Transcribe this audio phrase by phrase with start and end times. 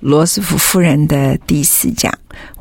[0.00, 2.12] 罗斯福夫人的第四讲，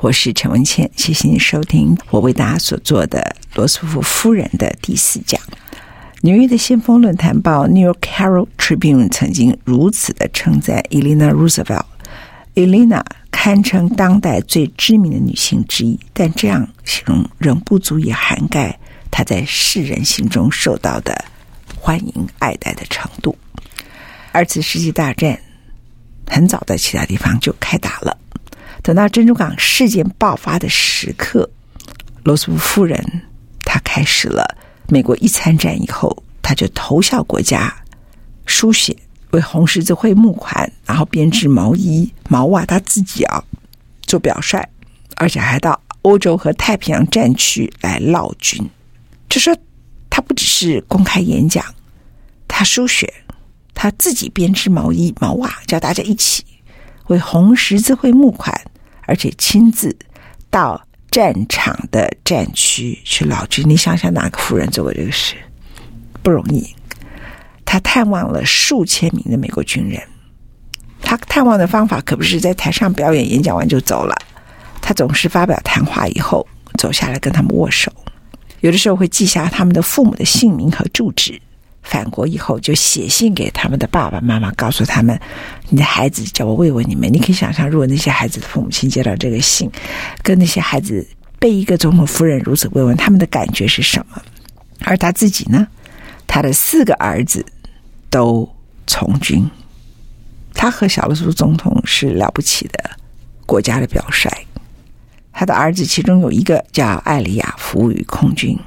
[0.02, 5.40] 我是陈文茜，谢谢你收听我为大家所做的罗斯福夫人的第四讲。
[6.22, 11.86] 纽约的先锋论坛报《New York Herald Tribune》曾经如此的称赞 Elena Roosevelt。
[12.56, 18.80] Elena 堪称当代最知名的女性之一，但这样形容仍不足以涵盖
[19.12, 21.24] 她在世人心中受到的
[21.80, 23.38] 欢迎爱戴的程度。
[24.32, 25.40] 二次世界大战。
[26.28, 28.18] 很早在其他地方就开打了。
[28.84, 31.50] 等到珍珠港事件爆发的时刻，
[32.24, 33.04] 罗斯福夫人
[33.66, 37.76] 她开始了美国一参战以后，她就投效国家，
[38.46, 38.96] 输血
[39.32, 43.44] 为红十字会募款，然后编织毛衣毛袜，她自己啊
[44.04, 44.66] 做表率，
[45.16, 48.64] 而且还到欧洲和太平洋战区来劳军。
[49.28, 49.54] 就说
[50.10, 51.66] 她不只是公开演讲，
[52.48, 53.14] 她输血。
[53.80, 56.44] 他自己编织毛衣、毛袜，叫大家一起
[57.10, 58.60] 为红十字会募款，
[59.04, 59.96] 而且亲自
[60.50, 63.64] 到战场的战区去劳军。
[63.70, 65.36] 你想想，哪个夫人做过这个事？
[66.24, 66.68] 不容易。
[67.64, 70.02] 他探望了数千名的美国军人。
[71.00, 74.16] 他探望的方法可不是在台上表演、演讲完就走了。
[74.82, 76.48] 他总是发表谈话以后，
[76.80, 77.94] 走下来跟他们握手。
[78.62, 81.40] 有的时候会记下他们的父母的姓名和住址。
[81.90, 85.18] 返国以后，就写信给他们的爸爸妈妈，告诉他们
[85.70, 89.72] ：“你的孩子叫我慰问你们。”你可以想象，如果那些孩子的父母亲接到这个信，
[90.22, 91.08] 跟那些孩子
[91.40, 94.22] 被一个总统夫人如此慰问，他们的感觉是什么？
[94.82, 95.66] 而他自己呢？
[96.28, 97.46] 他的四个儿子
[98.10, 98.48] 都
[98.86, 99.50] 从军，
[100.54, 102.92] 他和小罗斯总统是了不起的
[103.46, 104.30] 国家的表率。
[105.32, 108.58] 他的儿子其中有一个叫艾利亚，服务于空军；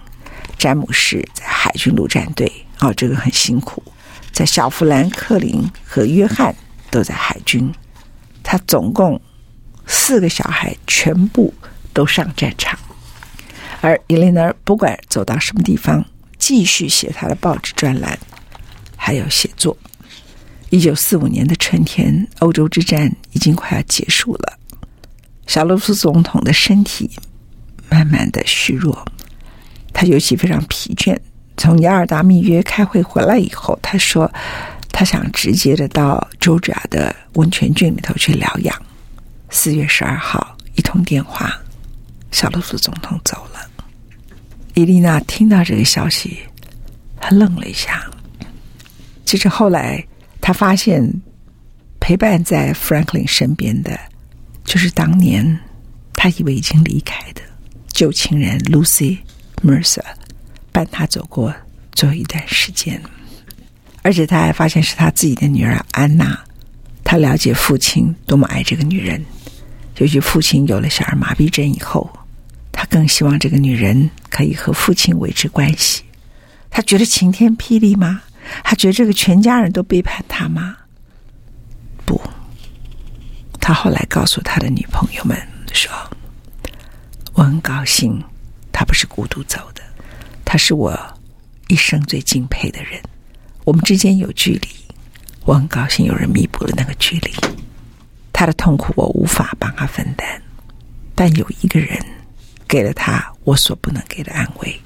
[0.56, 2.50] 詹姆士在海军陆战队。
[2.80, 3.82] 哦，这个很辛苦，
[4.32, 6.54] 在小富兰克林和约翰
[6.91, 7.70] 都在海军，
[8.42, 9.20] 他总共
[9.86, 11.52] 四个小孩全部
[11.92, 12.78] 都上战场，
[13.82, 16.02] 而伊莲娜不管走到什么地方，
[16.38, 18.18] 继续写他的报纸专栏，
[18.97, 19.76] 还有写作。
[20.70, 24.58] 一九四五年的春天，欧洲之战已经快要结束了，
[25.47, 27.10] 小罗斯总统的身体
[27.91, 29.04] 慢慢的虚弱，
[29.92, 31.18] 他尤其非常疲倦。
[31.60, 34.32] 从雅尔达密约开会回来以后，他说
[34.91, 38.75] 他想直接的到乔治亚的温泉郡里头去疗养。
[39.50, 41.53] 四月十二号，一通电话，
[42.31, 43.60] 小罗斯总统走了。
[44.72, 46.38] 伊丽娜听到这个消息，
[47.21, 48.10] 她愣了一下。
[49.27, 50.03] 其实后来，
[50.41, 51.06] 她发现
[52.00, 54.00] 陪伴在 Franklin 身边的，
[54.65, 55.60] 就是当年
[56.15, 57.42] 她以为已经离开的
[57.88, 59.19] 旧情人 Lucy
[59.62, 60.00] Mercer。
[60.80, 61.54] 伴他走过
[61.92, 63.02] 最后一段时间，
[64.00, 66.38] 而且他还发现是他自己的女儿安娜。
[67.04, 69.22] 他了解父亲多么爱这个女人，
[69.98, 72.10] 尤其父亲有了小儿麻痹症以后，
[72.72, 76.03] 他更希望这个女人可以和父亲维持关系。
[76.71, 78.22] 他觉得晴天霹雳吗？
[78.65, 80.76] 他觉得这个全家人都背叛他吗？
[82.06, 82.18] 不。
[83.60, 85.36] 他后来告诉他的女朋友们
[85.74, 85.92] 说
[87.34, 88.24] ：“我很高兴，
[88.72, 89.83] 他不是孤独走的。”
[90.52, 90.98] 他是我
[91.68, 93.00] 一生最敬佩的人，
[93.62, 94.68] 我们之间有距离，
[95.44, 97.30] 我很高兴有人弥补了那个距离。
[98.32, 100.42] 他的痛苦我无法帮他分担，
[101.14, 101.97] 但有一个人
[102.66, 104.76] 给了他我所不能给的安慰。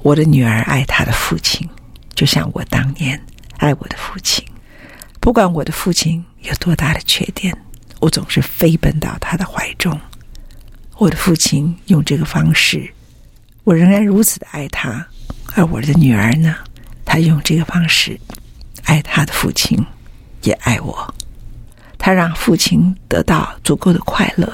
[0.00, 1.68] 我的女儿爱她的父亲，
[2.14, 3.22] 就像我当年
[3.58, 4.42] 爱我的父亲。
[5.20, 7.54] 不管我的父亲有多大的缺点，
[8.00, 10.00] 我总是飞奔到他的怀中。
[10.96, 12.90] 我的父亲用这个方式。
[13.64, 15.06] 我仍然如此的爱他，
[15.54, 16.56] 而我的女儿呢？
[17.04, 18.18] 她用这个方式
[18.84, 19.78] 爱她的父亲，
[20.42, 21.14] 也爱我。
[21.98, 24.50] 她让父亲得到足够的快乐，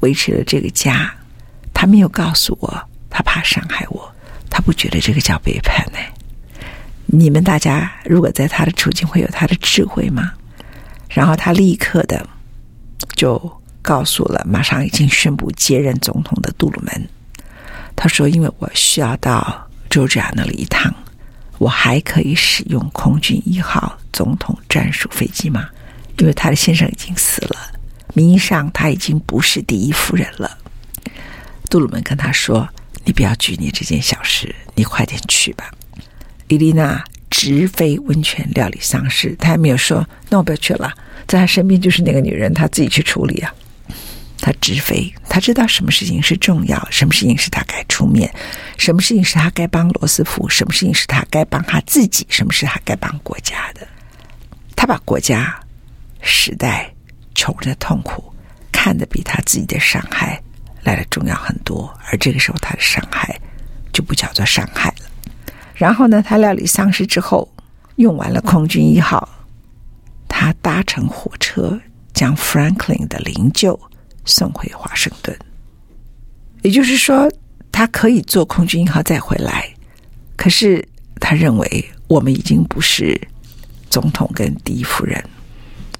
[0.00, 1.12] 维持了这个家。
[1.74, 4.14] 她没有告诉我，她怕伤害我，
[4.48, 5.98] 她不觉得这个叫背叛呢。
[7.06, 10.32] 你们大家如果在他的处境，会有他的智慧吗？
[11.08, 12.24] 然后他立刻的
[13.16, 17.08] 就告诉了马上已经宣布接任总统的杜鲁门，
[17.96, 20.94] 他说：“因为我需要到乔治亚那里一趟，
[21.58, 25.68] 我还可以使用空军一号总统专属飞机吗？
[26.18, 27.56] 因为他的先生已经死了，
[28.14, 30.58] 名义上他已经不是第一夫人了。”
[31.68, 32.68] 杜鲁门跟他说
[33.04, 35.70] ：“你不要拘泥这件小事，你快点去吧。”
[36.48, 40.92] 伊丽娜直飞温泉料理丧事，她还没有说“那我不要去了”。
[41.28, 43.54] 在她身边就是那个女人，她自己去处理啊。
[44.40, 48.32] 他直飞，他知道什么事情是重要，什么事情是他该出面，
[48.78, 53.86] 什么事情是他该帮罗斯福，什么事情是他该帮他自己，什么是他该帮国家的。
[54.74, 55.58] 他把国家、
[56.22, 56.90] 时代、
[57.34, 58.32] 穷人的痛苦
[58.72, 60.42] 看得比他自己的伤害
[60.82, 63.38] 来得重要很多，而这个时候他的伤害
[63.92, 65.10] 就不叫做伤害了。
[65.74, 67.46] 然后呢，他料理丧事之后，
[67.96, 69.28] 用完了空军一号，
[70.28, 71.78] 他搭乘火车
[72.14, 73.78] 将 Franklin 的灵柩
[74.24, 75.36] 送回华盛顿。
[76.62, 77.30] 也就是说，
[77.72, 79.68] 他可以坐空军一号再回来，
[80.36, 80.86] 可是
[81.20, 83.18] 他认为我们已经不是
[83.88, 85.22] 总统跟第一夫人，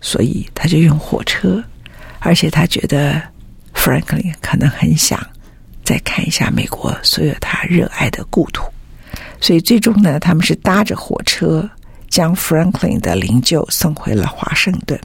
[0.00, 1.62] 所以他就用火车，
[2.18, 3.22] 而且他觉得
[3.74, 5.18] Franklin 可能很想
[5.82, 8.64] 再看一下美国所有他热爱的故土。
[9.40, 11.68] 所以最终呢，他们是搭着火车
[12.10, 15.00] 将 Franklin 的灵柩送回了华盛顿。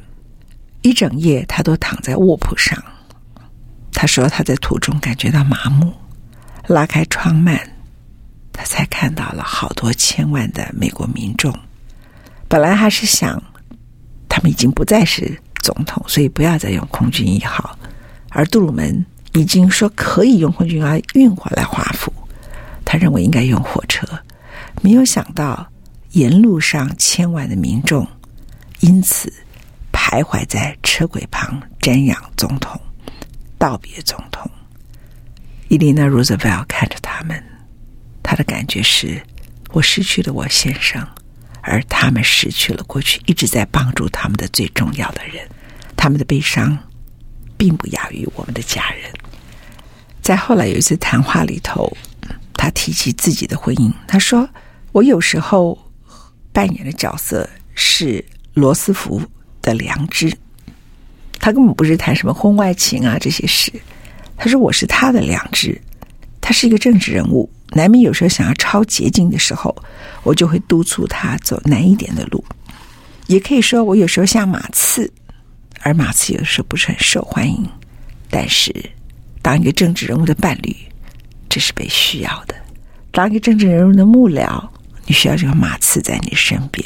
[0.82, 2.78] 一整夜，他都躺在卧铺上。
[3.95, 5.92] 他说他在途中感觉到麻木，
[6.68, 7.57] 拉开窗幔，
[8.51, 11.57] 他才看到了好多千万的美国民众。
[12.47, 13.42] 本来还是想，
[14.27, 17.80] 他们已经不再是总统，所以不要再用空军一号。
[18.30, 22.12] 而杜鲁门已经说可以用空军一号运回来华府。
[22.83, 24.06] 他认为应该用火车，
[24.81, 25.65] 没有想到
[26.12, 28.07] 沿路上千万的民众
[28.81, 29.31] 因此
[29.92, 32.80] 徘徊在车轨旁瞻仰总统、
[33.66, 34.50] 道别总统。
[35.70, 37.44] 伊丽娜·罗斯福看着他们，
[38.22, 39.20] 他的感觉是：
[39.72, 41.04] 我失去了我先生，
[41.62, 45.50] 而他们失去了过去一直在帮助他们的最重要的人。
[45.98, 46.78] 他们的悲伤
[47.58, 49.12] 并不亚于我们的家人。
[50.22, 51.92] 在后来有一次谈话里头。
[52.58, 54.50] 他提及自己的婚姻，他说
[54.92, 55.78] ：“我有时候
[56.52, 58.24] 扮演的角色是
[58.54, 59.22] 罗斯福
[59.62, 60.36] 的良知。
[61.45, 63.71] 他根本不是谈什么婚外情啊这些事。
[64.36, 65.80] 他说我是他的良知。
[66.42, 69.75] 他是一个政治人物，难免有时候想要抄捷径的时候，
[70.24, 72.44] 我就会督促他走难一点的路。
[73.27, 75.12] 也可以说，我有时候像马刺，
[75.81, 77.63] 而马刺有时候不是很受欢迎。
[78.31, 78.74] 但是，
[79.44, 80.75] 当一个政治人物的伴侣。”
[81.47, 82.56] 这是被需要的。
[83.12, 84.68] 当一个政治人物的幕僚，
[85.06, 86.83] 你需要这个马刺在你身边。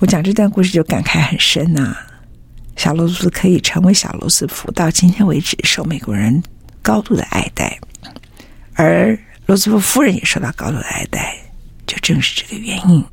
[0.00, 2.06] 我讲这段故事就感慨很深呐、啊。
[2.76, 6.42] 小罗斯可以成为小罗斯福，到今天为止受美国人
[6.82, 7.78] 高度的爱戴，
[8.74, 11.36] 而罗斯福夫人也受到高度的爱戴，
[11.86, 13.04] 就正是这个原因。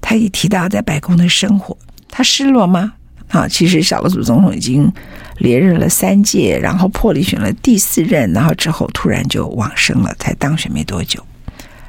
[0.00, 1.76] 他一提到在白宫的生活，
[2.08, 2.92] 他失落吗？
[3.28, 4.90] 啊，其实小罗斯总统已经
[5.38, 11.22] 连任了三届，然后破例选了第四任，然后之后突然就往生了，才当选没多久。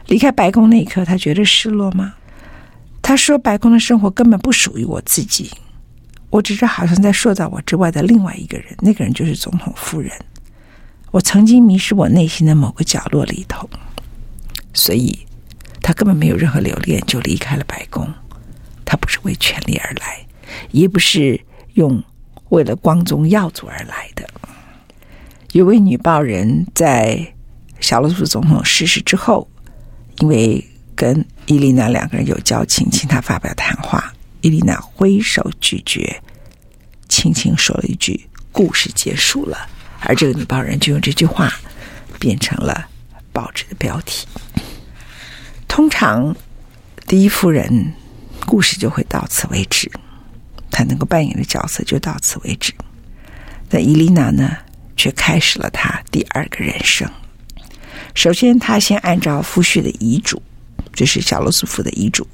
[0.07, 2.13] 离开白宫那一刻，他觉得失落吗？
[3.01, 5.49] 他说：“白宫的生活根本不属于我自己，
[6.29, 10.11] 我只是好像在塑造我之外的另外一个人，那个人就是总统夫人。
[11.11, 13.69] 我曾经迷失我内心的某个角落里头，
[14.73, 15.17] 所以
[15.81, 18.07] 他根本没有任何留恋，就离开了白宫。
[18.85, 20.19] 他不是为权力而来。”
[20.71, 21.39] 也不是
[21.75, 22.03] 用
[22.49, 24.27] 为了光宗耀祖而来的。
[25.51, 27.23] 有位女报人在
[27.79, 29.47] 小罗斯总统逝世之后，
[30.17, 30.63] 因为
[30.95, 34.11] 跟伊丽娜两个人有交情，请她发表谈话。
[34.41, 36.21] 伊丽娜挥手拒绝，
[37.07, 39.67] 轻轻说了一句：“故事结束了。”
[40.01, 41.51] 而这个女报人就用这句话
[42.19, 42.87] 变成了
[43.33, 44.25] 报纸的标题。
[45.67, 46.35] 通常，
[47.05, 47.93] 第一夫人
[48.45, 49.91] 故事就会到此为止。
[50.71, 52.73] 她能够扮演的角色就到此为止，
[53.67, 54.55] 但伊丽娜呢，
[54.95, 57.09] 却开始了她第二个人生。
[58.15, 60.41] 首先，她先按照夫婿的遗嘱，
[60.93, 62.25] 就是小罗斯福的遗嘱，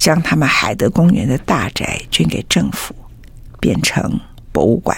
[0.00, 2.92] 将他们海德公园的大宅捐给政府，
[3.60, 4.18] 变成
[4.50, 4.96] 博物馆。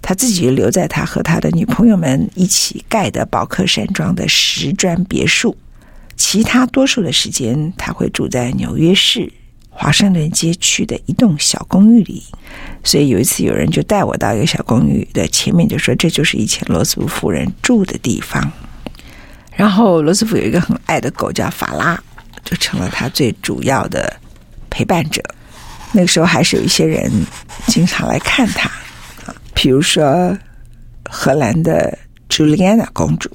[0.00, 5.56] 他自己留在他和他的女朋友们一起盖的宝克山庄的石砖别墅，
[6.16, 9.30] 其他多数的时间他会住在纽约市。
[9.74, 12.22] 华盛顿街区的一栋小公寓里。
[12.84, 18.52] 所以有一次，有人就带我到一个小公寓的前面，就说这就是以前罗斯福夫人住的地方。
[19.56, 21.98] 然后罗斯福有一个很爱的狗叫法拉，
[22.44, 24.14] 就成了他最主要的
[24.70, 25.22] 陪伴者。
[25.92, 27.10] 那个时候还是有一些人
[27.66, 28.68] 经常来看他
[29.26, 30.36] 啊，比如说
[31.08, 33.30] 荷兰的朱丽安娜公主，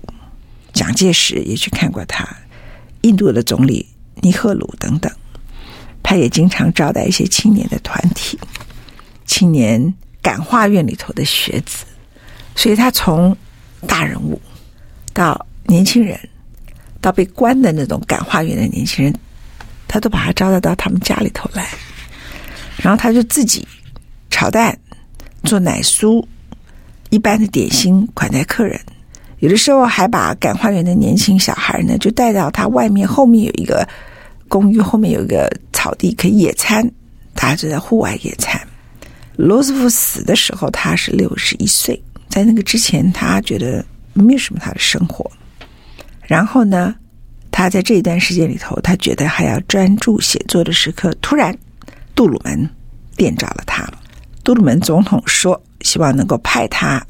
[0.73, 2.27] 蒋介石也去看过他，
[3.01, 3.87] 印度的总理
[4.21, 5.11] 尼赫鲁等等。
[6.01, 8.39] 他也经常招待一些青年的团体，
[9.25, 11.85] 青年感化院里头的学子，
[12.55, 13.35] 所以他从
[13.85, 14.41] 大人物
[15.13, 16.17] 到年轻人，
[17.01, 19.13] 到被关的那种感化院的年轻人，
[19.87, 21.67] 他都把他招待到他们家里头来。
[22.77, 23.67] 然后他就自己
[24.29, 24.77] 炒蛋、
[25.43, 26.23] 做奶酥、
[27.09, 28.79] 一般的点心款待客人。
[29.39, 33.87] 有的时候还把感化院的年轻小孩呢，就带到他外面后面有一个
[34.47, 36.83] 公寓，后面有一个草地可以野餐，
[37.33, 38.59] 大家就在户外野餐。
[39.35, 45.29] 罗斯福死的时候他是六十一岁，在那个之前他觉得没有什么他的生活。
[46.27, 46.93] 然后呢，
[47.49, 51.57] 他在这一段时间里头，他觉得还要专注写作的时刻，突然。
[52.15, 52.67] 杜鲁门
[53.15, 53.87] 电召了他。
[54.43, 57.05] 杜鲁门总统说：“希望能够派他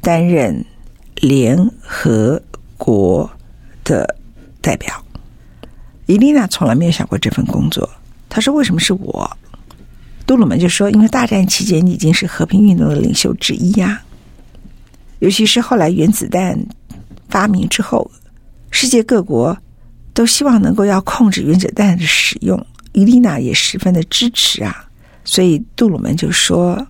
[0.00, 0.64] 担任
[1.14, 2.42] 联合
[2.76, 3.30] 国
[3.84, 4.16] 的
[4.60, 4.92] 代表。”
[6.06, 7.88] 伊丽娜从来没有想过这份工作。
[8.28, 9.30] 他说：“为什么是我？”
[10.26, 14.02] 杜鲁门就说：“因为大战期间你已经是和平运动的领袖之一呀。
[15.20, 16.58] 尤其是后来原子弹
[17.28, 18.10] 发明之后，
[18.70, 19.56] 世界各国
[20.14, 24.84] 都希望能够要控制原子弹的使用。”伊丽娜也十分的支持啊，
[25.24, 26.84] 所以杜鲁门就说：“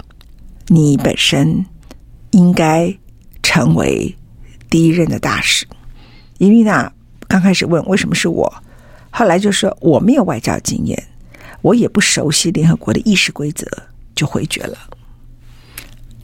[0.68, 1.62] 你本身
[2.30, 2.96] 应该
[3.42, 4.16] 成为
[4.70, 5.66] 第一任的大使。”
[6.38, 6.90] 伊丽娜
[7.28, 8.50] 刚开始问为什么是我，
[9.10, 11.02] 后来就说我没有外交经验，
[11.60, 13.66] 我也不熟悉联合国的议事规则，
[14.14, 14.78] 就回绝了。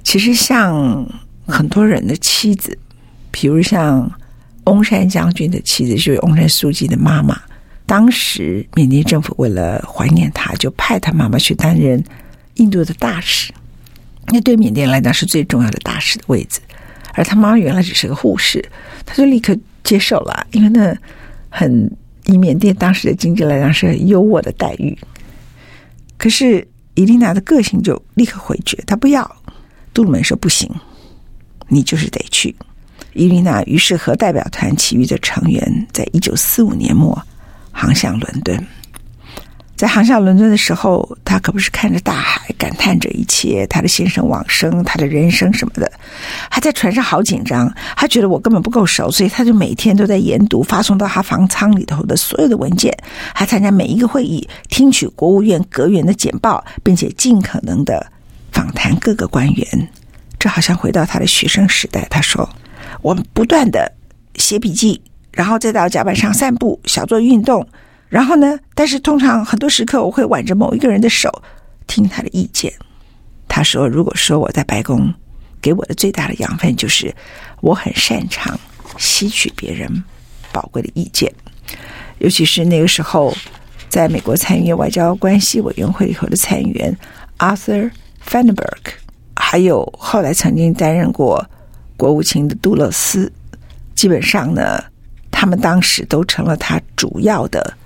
[0.03, 1.07] 其实像
[1.47, 2.79] 很多人的妻子，
[3.31, 4.11] 比如像
[4.67, 7.41] 翁山将军的妻子，就是翁山书记的妈妈。
[7.87, 12.03] 当时缅甸政府为了怀念他，就派他妈妈去担任
[12.55, 13.53] 印度的大使。
[14.27, 16.61] 那对缅甸来讲是最重要的大使的位置，
[17.15, 18.65] 而他妈妈原来只是个护士，
[19.05, 20.97] 他就立刻接受了，因为那
[21.49, 21.89] 很
[22.25, 24.99] 以缅甸当时的经济来讲是很优渥的待遇。
[26.19, 29.37] 可是伊丽娜的个性就立刻回绝，她不要。
[29.95, 30.69] 杜鲁门说不行，
[31.69, 32.57] 你就是得去。
[33.17, 37.21] 伊丽娜于是和代表团其余的成员，在一九四五年末。
[37.79, 38.59] 航向伦敦，
[39.77, 45.93] 在航向伦敦的时候，他可不是看着大海，感叹着一切，他的先生往生，他的人生什么的。
[46.51, 52.91] 他在船上好紧张，他觉得我根本不够熟，所以他就每天都在研读发送到他房舱里头的所有的文件，
[53.35, 58.11] 还参加每一个会议，听取国务院阁员的简报，并且尽可能的
[58.53, 59.89] 访谈各个官员。
[60.39, 62.07] 这好像回到他的学生时代。
[62.09, 62.49] 他说
[63.07, 63.93] ：“我们不断的
[64.35, 67.65] 写笔记。”然后再到甲板上散步，小做运动。
[68.09, 71.31] 然后呢，但是通常很多时刻，我会挽着某一个人的手，
[71.87, 72.73] 听他的意见。
[73.47, 75.13] 他说：“如果说我在白宫
[75.61, 77.15] 给我的最大的养分，就是
[77.61, 78.59] 我很擅长
[78.99, 80.03] 吸取别人
[80.51, 81.33] 宝贵的意见，
[82.19, 83.33] 尤其是那个时候，
[83.89, 86.97] 在美国参议院外交关系委员会里头的参议员
[87.39, 87.91] Arthur
[88.27, 88.85] Fanenberg，
[89.37, 91.45] 还有后来曾经担任过
[91.97, 93.33] 国务卿的杜勒斯，
[93.95, 94.83] 基本上呢。”
[95.39, 97.77] 他们当时都成了他主要的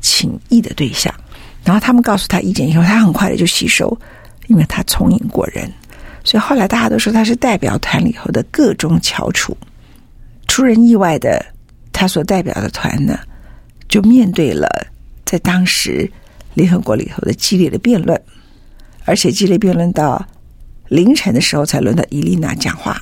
[0.00, 1.14] 请益的对象，
[1.62, 3.94] 然后他们告诉他意见以后，他很快的就吸收，
[4.46, 5.70] 因为他聪颖过人，
[6.24, 9.54] 所以后来大家都说他是代表团里头的个中翘楚。
[10.48, 11.44] 出人意外的，
[11.92, 13.18] 他所代表的团呢，
[13.86, 14.66] 就面对了
[15.26, 16.10] 在当时
[16.54, 18.18] 联合国里头的激烈的辩论，
[19.04, 20.26] 而且激烈辩论到
[20.88, 22.98] 凌晨的时候才轮到伊丽娜讲话。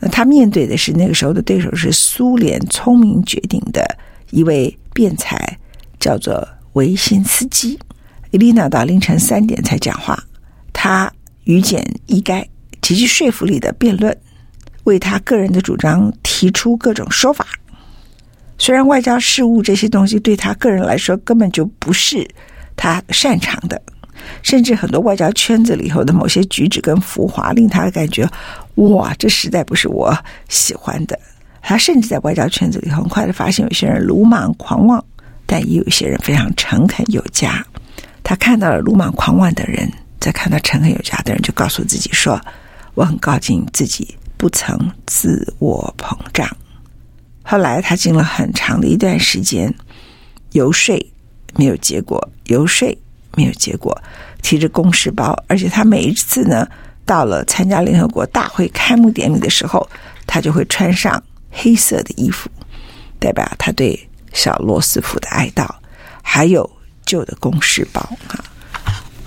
[0.00, 3.84] 那他面对的是那个时候的对手是苏联聪明绝顶的
[4.30, 5.58] 一位辩才，
[5.98, 7.78] 叫做维辛斯基。
[8.30, 10.22] 伊丽娜到凌晨三点才讲话，
[10.72, 11.12] 他
[11.44, 12.46] 语简意赅，
[12.80, 14.16] 极具说服力的辩论，
[14.84, 17.46] 为他个人的主张提出各种说法。
[18.58, 22.28] 虽然外交事务这些东西对他个人来说根本就不是
[22.76, 23.80] 他擅长的。
[24.42, 28.28] 甚至很多外交圈子里头的某些举止跟浮华，令他感觉
[28.76, 30.16] 哇，这实在不是我
[30.48, 31.18] 喜欢的。
[31.60, 35.04] 他甚至在外交圈子里很快的发现，有些人鲁莽狂妄，
[35.44, 37.64] 但也有一些人非常诚恳有加。
[38.22, 42.40] 他看到了鲁莽狂妄的人，再看到诚恳有加的人，就告诉自己说
[42.94, 46.48] ：“我很高兴自己不曾自我膨胀。”
[47.42, 49.74] 后来他经了很长的一段时间
[50.52, 50.94] 游说
[51.56, 52.88] 没有结果，游说
[53.36, 53.96] 没有结果，
[54.42, 56.66] 提着公事包，而且他每一次呢，
[57.04, 59.88] 到了参加联合国大会开幕典礼的时候，
[60.26, 62.50] 他就会穿上黑色的衣服，
[63.18, 65.68] 代表他对小罗斯福的哀悼，
[66.22, 66.68] 还有
[67.04, 68.44] 旧的公事包啊。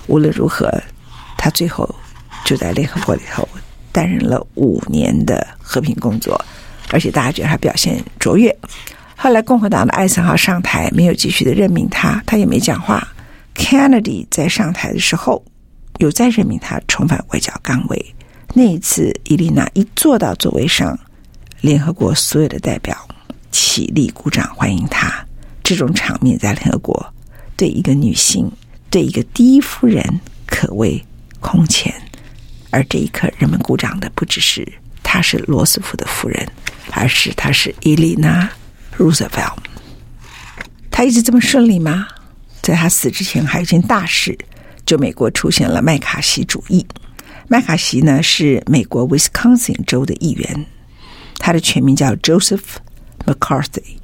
[0.06, 0.72] 无论如何，
[1.38, 1.88] 他最后
[2.44, 3.48] 就在联合国里头
[3.92, 6.40] 担任了五年的和平工作，
[6.90, 8.54] 而且大家觉得他表现卓越。
[9.16, 13.06] 后来共和党的艾森豪上台，没有继续的任命他，他也没讲话。
[13.54, 15.44] Kennedy 在上台的时候，
[15.98, 18.14] 有再任命他重返外交岗位。
[18.54, 20.98] 那一次，伊丽娜一坐到座位上，
[21.60, 22.96] 联合国所有的代表
[23.50, 25.12] 起立鼓掌欢迎他。
[25.62, 27.14] 这种场面在联合国，
[27.56, 28.50] 对一个女性，
[28.90, 31.02] 对一个第一夫人，可谓
[31.40, 31.94] 空前。
[32.70, 34.66] 而这一刻，人们鼓掌的不只是
[35.02, 36.46] 她是罗斯福的夫人，
[36.90, 38.50] 而是她是伊丽娜。
[38.98, 39.56] Roosevelt，
[40.90, 42.06] 他一直这么顺利吗？
[42.62, 44.38] 在他死之前，还有一件大事，
[44.86, 46.86] 就美国出现了麦卡锡主义。
[47.48, 50.66] 麦卡锡呢是美国 Wisconsin 州的议员，
[51.38, 52.62] 他的全名叫 Joseph
[53.26, 53.96] McCarthy。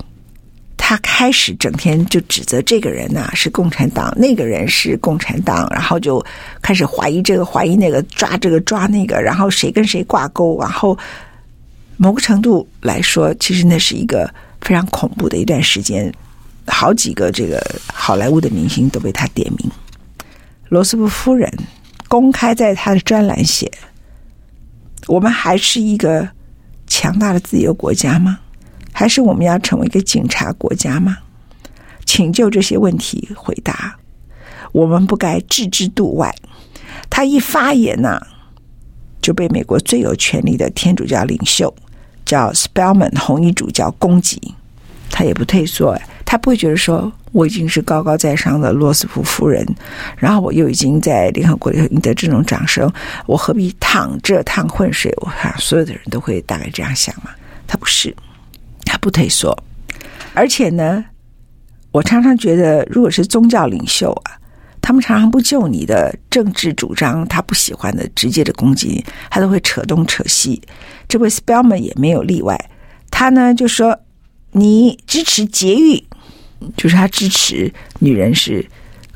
[0.77, 6.25] 他开始整天就指责这个人呐、是共产党，那个人是共产党，然后就
[6.61, 10.99] 开始怀疑这个怀疑那个，抓这个抓那个，然后谁跟谁挂钩，然后
[11.97, 14.29] 某个程度来说，其实那是一个。
[14.61, 16.12] 非常恐怖的一段时间，
[16.69, 17.61] 好几个这个
[17.93, 19.71] 好莱坞的明星都被他点名。
[20.69, 21.53] 罗斯福夫人
[22.09, 23.71] 公开在他的专栏写
[25.09, 26.29] ：“我们还是一个
[26.87, 28.39] 强大的自由国家吗？
[28.93, 31.19] 还是我们要成为一个警察国家吗？
[32.05, 33.97] 请就这些问题回答。
[34.73, 36.35] 我们不该置之度外。”
[37.11, 38.27] 他一发言呐、啊，
[39.21, 41.75] 就被美国最有权力的天主教领袖。
[42.25, 44.39] 叫 Spellman 红衣主教攻击，
[45.11, 45.99] 他也不退缩，
[46.31, 49.67] 他不会觉得说我已经是高高在上的罗斯福夫人，
[50.19, 52.93] 然后我又已经在联合国里赢得这种掌声，
[53.25, 55.11] 我何必躺这趟浑水？
[55.23, 57.31] 我看所有的人都会大概这样想嘛。
[57.67, 58.14] 他不是，
[58.85, 59.57] 他不退缩，
[60.35, 61.03] 而且呢，
[61.93, 64.37] 我常常觉得，如果是宗教领袖啊。
[64.81, 70.62] 他们常常不就你的政治主张，他不喜欢的直接的攻击，他都会扯东扯西。
[71.07, 72.59] 这位 Spellman 也没有例外，
[73.11, 73.99] 他呢就说
[74.53, 76.03] ：“你支持节育，
[76.77, 78.64] 就是他支持女人是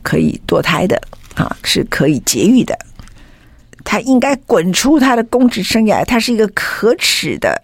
[0.03, 1.01] 可以堕胎的
[1.35, 2.79] 啊，是可以节育的。
[3.85, 7.61] 他应该滚出他的公职生涯，他是一个可耻的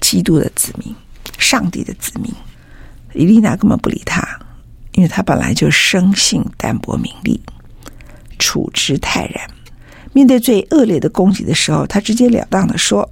[0.00, 0.94] 基督的子民，
[1.38, 2.32] 上帝的子民。”
[3.14, 4.26] 伊丽娜根本不理他。
[4.94, 7.40] 因为他本来就生性淡泊名利，
[8.38, 9.48] 处之泰然。
[10.12, 13.10] 面对最恶劣的攻击的时候，他直截了当的说：“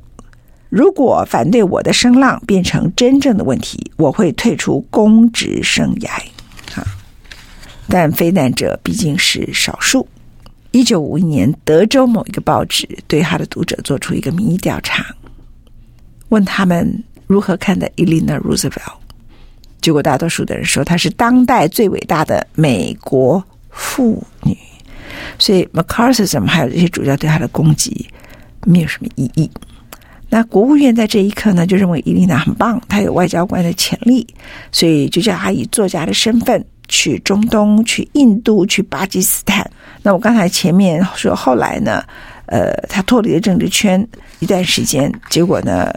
[0.70, 6.08] 如果反对我的声浪变成真正的问题，我会退出公职生涯。”
[6.74, 6.86] 啊！
[7.88, 10.06] 但非难者毕竟是少数。
[10.70, 15.04] 一九五一年，德州某一个报纸对他的读者做出一个民意调查，
[16.28, 18.94] 问他们如何看待 Elena Roosevelt。
[19.80, 24.56] 结果，大多数的人说她是当代最伟大的美国妇女，
[25.38, 28.08] 所以 McCarthyism 还有这些主教对她的攻击
[28.64, 29.50] 没有什么意义。
[30.30, 34.26] 那国务院在这一刻呢，就认为伊丽娜很棒，她有外交官的潜力，
[34.72, 39.68] 所以就叫她以作家的身份去中东、去印度、去巴基斯坦。
[40.02, 42.02] 那我刚才前面说，后来呢，
[42.46, 44.06] 呃，她脱离了政治圈
[44.38, 45.92] 一段时间，结果呢，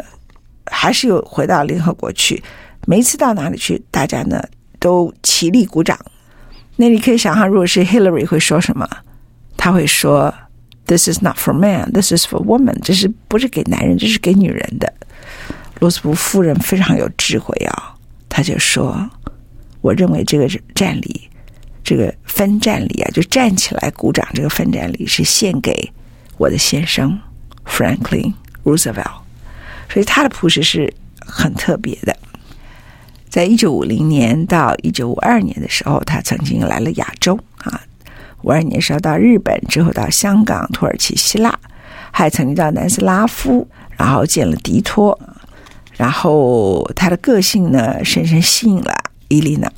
[0.65, 2.43] 还是又回到联合国去。
[2.85, 4.43] 每一次到哪里去，大家呢
[4.79, 5.97] 都起立鼓掌。
[6.75, 8.89] 那你可以想象，如果是 Hillary 会说什么？
[9.55, 10.33] 他会说
[10.85, 13.97] ：“This is not for man, this is for woman。”这是不是给男人？
[13.97, 14.93] 这是给女人的。
[15.79, 17.95] 罗斯福夫人非常有智慧啊，
[18.29, 19.09] 他就说
[19.81, 21.29] ：“我认为这个站礼，
[21.83, 25.91] 这个分站礼啊，就站起来鼓掌，这个分站礼是献给
[26.37, 27.19] 我的先生
[27.65, 29.23] Franklin Roosevelt。
[29.89, 32.15] 所以他的朴实是很特别的。”
[33.29, 37.39] 在一九五零年到一九五二年的时候，他曾经来了亚洲。
[38.43, 41.57] 五二年时候到日本，之后到香港、土耳其、希腊，
[42.11, 45.19] 还曾经到南斯拉夫，然后见了迪托。
[45.97, 48.93] 然后他的个性呢，深深吸引了
[49.27, 49.71] 伊丽娜。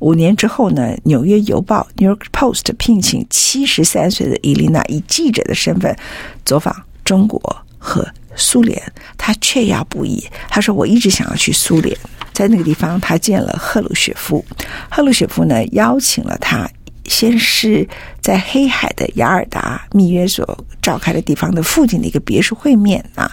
[0.00, 5.96] 五年之后呢，《纽约邮报》（New York Post） 聘请七十三岁的伊丽娜以记者的身份
[6.44, 7.40] 走访中国
[7.78, 8.82] 和苏联，
[9.16, 10.26] 他雀跃不已。
[10.48, 11.96] 他说：“我一直想要去苏联。”
[12.32, 14.44] 在那个地方，他见了赫鲁雪夫。
[14.90, 16.68] 赫鲁雪夫呢，邀请了他，
[17.06, 17.86] 先是
[18.20, 23.30] 在黑海的雅尔达密约所召开的地方的附近的一个别墅会面啊，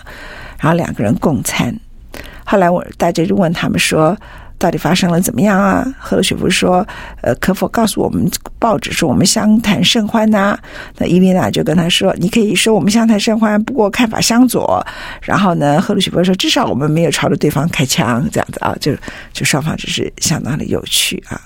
[0.60, 1.76] 然后两个人共餐。
[2.44, 4.18] 后来我大家就问他们说
[4.60, 5.88] ：“到底发生了怎么样啊？
[5.98, 6.86] 赫鲁雪夫说
[7.22, 8.30] ：“呃，可否告诉我们
[8.60, 10.58] 报纸说我们相谈甚欢呐、？”
[10.98, 14.86] 那伊琳娜就跟他说：“你可以说我们相谈甚欢，不过看法相左。”
[15.22, 18.94] 然后呢，赫鲁雪夫说：“至少我们没有朝着对方开枪，这样子啊，就
[19.32, 21.40] 就双方只是相当的有趣啊。”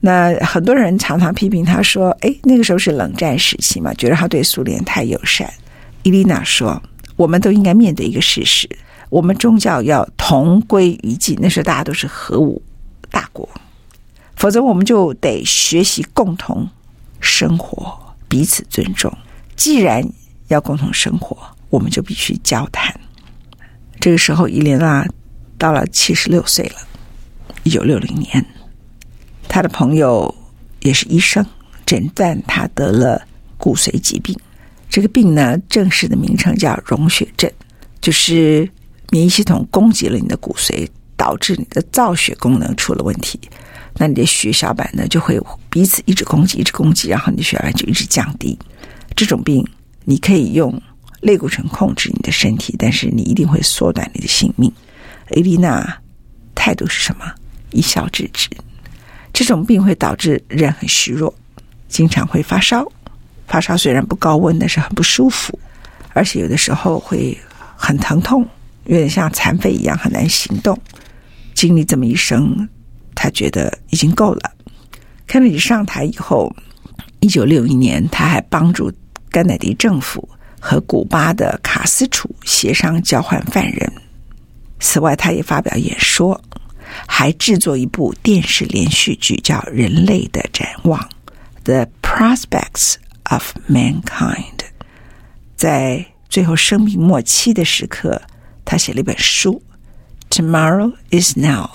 [0.00, 5.52] 那很多人常常批评他说：“哎，那个时候是冷战时期嘛，觉得他对苏联太友善。”
[6.04, 6.80] 伊琳娜说
[7.16, 8.68] ：“我们都应该面对一个事实。”
[9.08, 11.38] 我们宗教要同归于尽。
[11.40, 12.60] 那时候大家都是核武
[13.08, 13.48] 大国，
[14.34, 16.68] 否则我们就得学习共同
[17.20, 17.96] 生活，
[18.28, 19.16] 彼此尊重。
[19.54, 20.04] 既然
[20.48, 21.36] 要共同生活，
[21.70, 22.98] 我们就必须交谈。
[24.00, 25.06] 这个时候，伊琳娜
[25.56, 26.74] 到了七十六岁了。
[27.62, 28.44] 一九六零年，
[29.56, 30.34] 他的朋友
[30.80, 31.42] 也是医生，
[31.86, 33.18] 诊断他得了
[33.56, 34.38] 骨髓疾病。
[34.86, 37.50] 这个病呢，正式的名称叫溶血症，
[38.02, 38.68] 就是。
[39.12, 43.40] 免疫系统攻击了你的骨髓，导致你的造血功能出了问题。
[43.94, 45.40] 那你的血小板呢，就会
[45.70, 48.58] 彼此一直攻击，一直攻击，然后你的血小板就一直降低。
[49.14, 49.66] 这种病
[50.04, 50.78] 你可以用
[51.20, 54.70] 类固醇控制你的身体，但是你一定会缩短你的性命。
[55.30, 55.98] 艾丽娜
[56.54, 57.32] 态度是什么？
[57.70, 58.50] 一笑置之。
[59.36, 61.32] 这种病会导致人很虚弱，
[61.88, 62.90] 经常会发烧。
[63.46, 65.58] 发烧虽然不高温，但是很不舒服，
[66.14, 67.36] 而且有的时候会
[67.76, 68.48] 很疼痛。
[68.86, 70.78] 有点像残废一样，很难行动。
[71.52, 72.66] 经历这么一生，
[73.14, 74.50] 他觉得已经够了。
[75.26, 76.50] 肯尼迪上台以后，
[77.20, 78.90] 一九六一年，他还帮助
[79.30, 80.26] 甘乃迪政府
[80.58, 83.92] 和古巴的卡斯楚协商交换犯人。
[84.80, 86.40] 此外，他也发表演说，
[87.06, 91.00] 还制作一部电视连续剧，叫《人类的展望》
[91.64, 94.60] （The Prospects of Mankind）。
[95.56, 98.22] 在最后生命末期的时刻。
[98.68, 99.62] 他写了一本书
[100.28, 101.70] ，Tomorrow is now，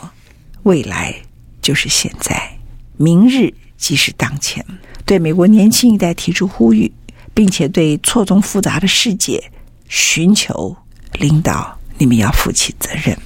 [0.64, 1.16] 未来
[1.62, 2.60] 就是现在，
[2.98, 4.66] 明日即是当前。
[5.06, 6.92] 对美国年轻一代提出呼吁，
[7.34, 9.42] 并且对错综复杂的世界
[9.88, 10.76] 寻求
[11.14, 13.18] 领导，你们要负起责任。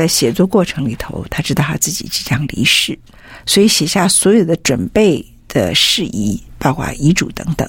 [0.00, 2.98] 在写作过程里头，他知道他自己即将离世，
[3.46, 7.68] 所以写下所有的准备的事宜，包括遗嘱等等，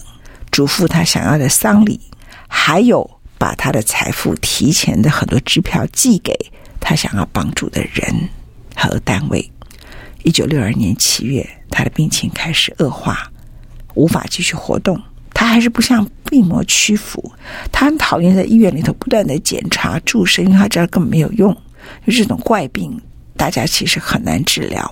[0.50, 2.00] 嘱咐他想要的丧礼，
[2.48, 3.10] 还有。
[3.42, 6.32] 把他的财富提前的很多支票寄给
[6.80, 8.30] 他想要帮助的人
[8.76, 9.52] 和单位。
[10.22, 13.32] 一九六二年七月，他的病情开始恶化，
[13.96, 15.02] 无法继续活动。
[15.34, 17.34] 他还是不向病魔屈服。
[17.72, 21.58] 他很讨厌在医院里头不断的检查注射，因为他知道根本没有用。
[22.06, 23.00] 就这种怪病，
[23.38, 24.92] 大家其实很难治疗。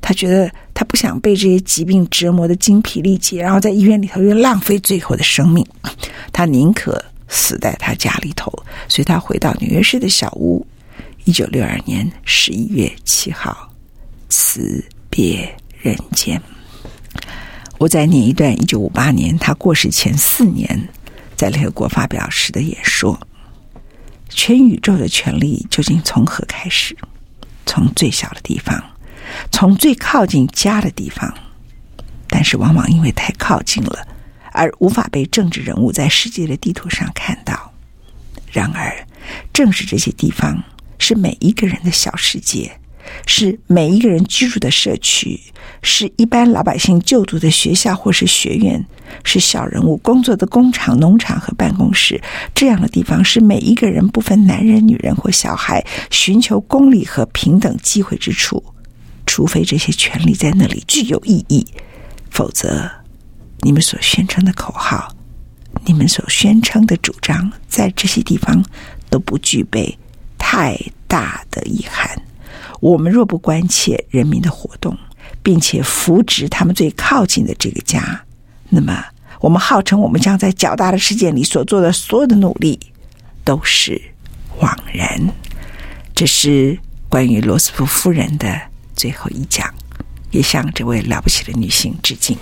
[0.00, 5.66] 他觉得他不想被这些疾病折磨得精疲力竭，然后在医院里头又浪费最后的生命。
[6.32, 7.04] 他宁可。
[7.30, 8.50] 死在他家里头，
[8.88, 10.66] 所以他回到纽约市的小屋。
[11.26, 13.70] 一九六二年十一月七号，
[14.30, 15.46] 辞别
[15.82, 16.40] 人间。
[17.76, 20.88] 我再念一段一九五八年他过世前四年
[21.36, 23.20] 在联合国发表时的演说：
[24.28, 26.96] 全宇宙的权力究竟从何开始？
[27.66, 28.82] 从最小的地方，
[29.50, 31.32] 从最靠近家的地方，
[32.28, 34.06] 但是往往因为太靠近了。
[34.52, 37.72] 而无法被政治人物在世界的地图上看到。
[38.50, 39.06] 然而，
[39.52, 40.64] 正是这些地方，
[40.98, 42.80] 是每一个人的小世界，
[43.26, 45.40] 是每一个人居住的社区，
[45.82, 48.84] 是一般老百姓就读的学校或是学院，
[49.24, 52.20] 是小人物工作的工厂、农场和办公室。
[52.54, 58.62] 这样的地方，是每一个人不分男人、女人或小孩，寻求公理和平等机会之处。
[59.26, 61.66] 除非这些权利在那里具有意义，
[62.30, 62.90] 否则。
[63.62, 65.12] 你们所宣称的口号，
[65.84, 68.64] 你们所宣称的主张，在这些地方
[69.10, 69.98] 都不具备
[70.38, 72.08] 太大的遗憾。
[72.80, 74.96] 我们若不关切人民的活动，
[75.42, 78.24] 并且扶植他们最靠近的这个家，
[78.68, 79.04] 那么
[79.40, 82.78] 我们号称我们将在较大的事件里所做的所有的努力
[83.44, 84.00] 都是
[84.60, 85.28] 枉然。
[86.14, 88.60] 这是关于罗斯福夫人的
[88.94, 89.72] 最后一讲，
[90.30, 92.36] 也向这位了不起的女性致敬。